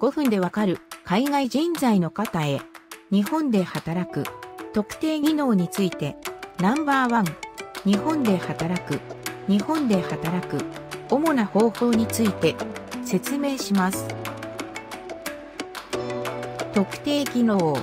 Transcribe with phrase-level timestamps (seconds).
[0.00, 2.62] 5分でわかる海外人材の方へ。
[3.10, 4.24] 日本で働く。
[4.72, 6.16] 特定技能について。
[6.58, 7.24] ナンバーワン。
[7.84, 8.98] 日本で働く。
[9.46, 10.56] 日本で働く。
[11.10, 12.56] 主な方法について
[13.04, 14.06] 説明します。
[16.72, 17.76] 特定技能。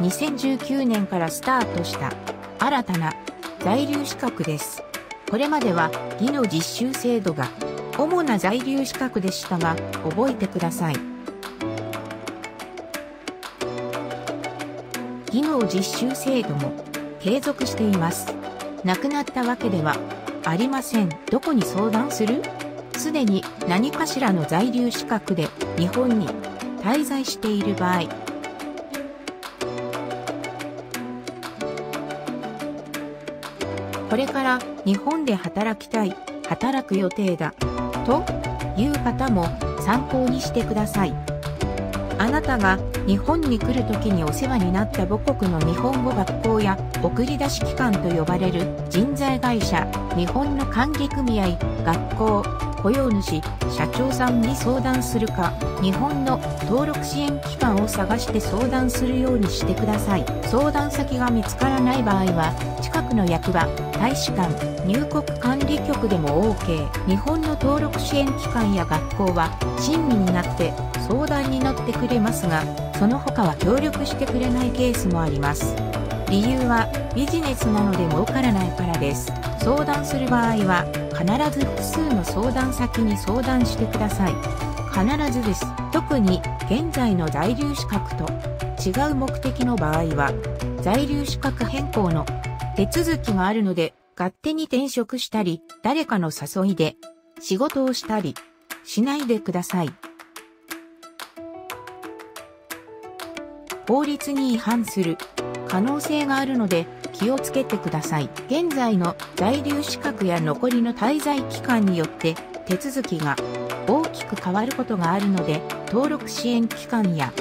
[0.00, 2.14] 2019年からスタートした
[2.60, 3.12] 新たな
[3.60, 4.82] 在留資格です。
[5.28, 7.50] これまでは技能実習制度が
[7.98, 9.76] 主な在留資格でしたが
[10.08, 11.17] 覚えてください。
[15.30, 16.72] 技能実習制度も
[17.20, 18.34] 継続しています。
[18.84, 19.96] なくなったわけでは
[20.44, 21.10] ありません。
[21.30, 22.42] どこに相談する？
[22.96, 26.28] すでに何かしらの在留資格で日本に
[26.82, 28.02] 滞在している場合、
[34.08, 36.16] これから日本で働きたい、
[36.48, 37.52] 働く予定だ、
[38.06, 38.24] と
[38.76, 39.44] いう方も
[39.84, 41.14] 参考にしてください。
[42.28, 53.40] あなたが日本に来る時にお世話になった母国の日本語学校や送り出し機関と呼ばれる人材会社、日本の管理組合、学校、雇用主、
[53.76, 60.24] 社長さんに相談するか、日本の登録支援機関を探して相談するようにしてください。
[60.44, 63.66] 相談先が見つからない場合は、近くの役場、
[63.98, 64.48] 大使館、
[64.86, 67.06] 入国管理局でも OK。
[67.08, 70.72] 日本の登録支援機関や学校は、親身になって
[71.08, 72.62] 相談に乗ってくれますが、
[72.98, 75.74] その他は協力してくれないケースもあります。
[76.30, 79.32] 理由はビジネスなので儲からないからです。
[79.68, 84.32] 相談する場合は必ず複数の相談先に相談してください。
[84.90, 85.66] 必ずです。
[85.92, 88.24] 特に現在の在留資格と
[88.82, 90.32] 違う目的の場合は
[90.80, 92.24] 在留資格変更の
[92.76, 96.96] 手続きがあるので勝手に転職したり誰かの誘いで
[97.38, 98.34] 仕事をしたり
[98.84, 99.90] しないでください。
[103.88, 105.16] 法律に違反する
[105.66, 108.28] 可能性があるので気をつけてください。
[108.48, 112.34] 現在の在留資格や残りの滞在期間によって
[112.66, 113.34] 手続きが
[113.88, 117.32] 大きく変わることがあるので登録支援機関や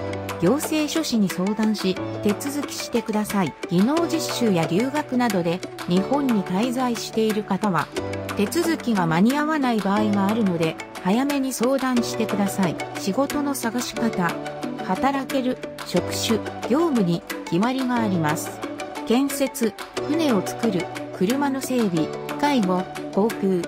[0.41, 3.53] 行政書士に相談し手続きしてください。
[3.69, 5.59] 技能実習や留学などで
[5.89, 7.87] 日本に滞在している方は
[8.37, 12.75] 手続きが間に合わない場合があるので早めに相談してください。
[12.99, 14.33] 仕事の探し方、
[14.85, 16.37] 働ける職種、
[16.69, 18.59] 業務に決まりがあります。
[19.07, 19.73] 建設、
[20.09, 20.85] 船を作る、
[21.17, 22.07] 車の整備、
[22.39, 22.83] 介護、
[23.13, 23.61] 航空、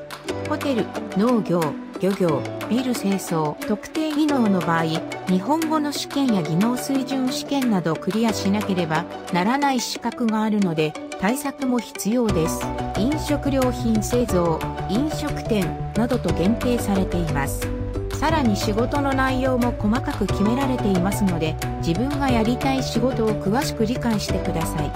[0.49, 0.85] ホテル、
[1.17, 1.61] 農業、
[2.01, 4.83] 漁業、ビル清掃、特定技能の場合、
[5.27, 12.61] 日本語の試験や技能水準試験などクリアしなければならない資格があるので、対策も必要です。
[12.97, 14.59] 飲食料品製造、
[14.89, 15.65] 飲食店
[15.95, 17.78] などと限定されています。
[18.19, 24.91] さらに仕事の内容も細かく決められていますので自分がやりたい仕事を詳しく理解してください。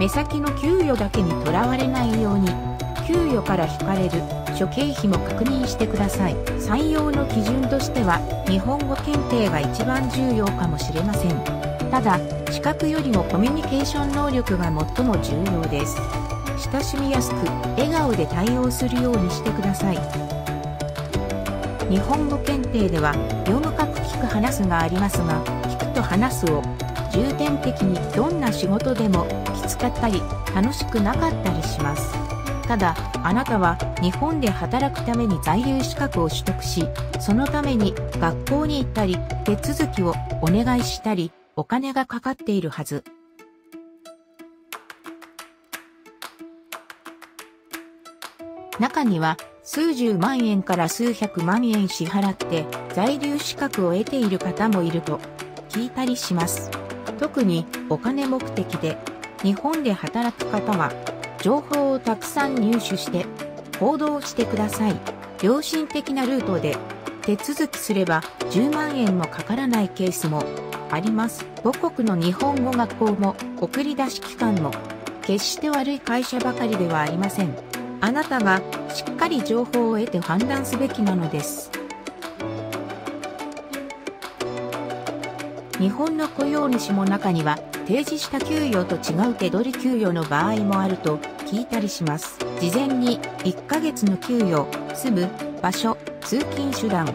[0.00, 2.48] 目先の給与だけにとらわれないように
[3.06, 4.22] 給与から引かれる
[4.56, 6.34] 諸経費も確認してください。
[6.58, 11.90] 採用の基準としては日本語検定が一番重要かもしれません。
[11.90, 12.18] ただ
[12.50, 14.64] 資格よりもコミュニケーション能力が
[14.96, 15.98] 最も重要です。
[16.72, 17.36] 親しみやすく
[17.76, 20.33] 笑顔で対応するようにしてください。
[21.90, 23.12] 日本語検定では
[23.46, 26.62] 読む書く聞く話すがありますが聞くと話すを
[27.12, 29.26] 重点的にどんな仕事でも
[29.62, 30.20] きつかったり
[30.54, 32.12] 楽しくなかったりします
[32.66, 36.86] ただあなたは日本で働くために在留資格を取得し
[37.20, 43.04] そのために学校に行ったり手続きをお願いしたりお金がかかっているはず。
[48.80, 49.36] 中には
[49.66, 55.18] 数十万円から数百万円支払って在留資格を得ている方もいると
[55.70, 56.70] 聞いたりします。
[57.18, 58.98] 特にお金目的で
[59.42, 60.92] 日本で働く方は
[61.40, 63.24] 情報をたくさん入手して
[63.80, 64.96] 行動してください。
[65.42, 66.76] 良心的なルートで
[67.22, 68.20] 手続きすれば
[68.50, 70.44] 10万円もかからないケースも
[70.90, 71.46] あります。
[71.62, 74.72] 母国の日本語学校も送り出し機関も
[75.22, 77.73] 決して悪い会社ばかりではありません。
[78.04, 78.60] あなたが
[78.92, 81.70] しっかり情報を得て判断すべきなのです。
[85.78, 87.56] 日本の雇用主も中には
[87.86, 91.16] 提示した給与と違う手取り給与の場合もあると
[91.46, 92.36] 聞いたりします。
[92.60, 95.30] 事前に1ヶ月の給与、住む
[95.62, 97.10] 場所、通勤手段、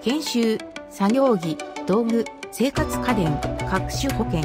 [0.00, 0.58] 研修、
[0.88, 3.38] 作業着、道具、生活家電、
[3.70, 4.40] 各種保険、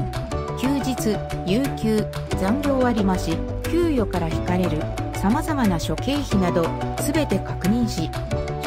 [0.60, 1.18] 休日、
[1.50, 2.06] 有給、
[2.38, 6.68] 残業割増、給与から引かれる様々な諸経費など
[7.02, 8.12] 全て確認し、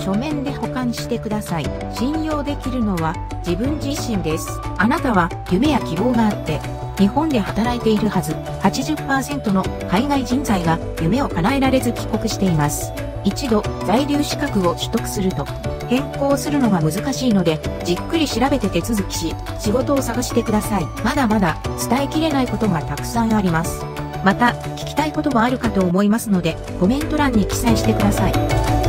[0.02, 1.66] 書面で保管してください。
[1.94, 3.14] 信用できるのは
[3.46, 4.48] 自分自身です。
[4.76, 6.60] あなたは夢や希望があって、
[6.98, 8.32] 日本で働いているはず。
[8.60, 12.92] 80%の海外人材が夢を叶えられず帰国しています。
[13.22, 15.44] 一度在留資格を取得すると、
[15.88, 20.86] 変更するのが難しいので、じっくり調べて手続きし、仕事を探してください。
[21.04, 21.56] まだまだ
[21.88, 23.97] 伝えきれないことがたくさんあります。
[24.24, 28.87] また、聞きたいこともあるかと思いますので、コメント欄に記載してください。